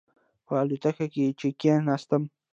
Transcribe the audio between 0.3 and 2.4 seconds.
په الوتکه کې چې کېناستم.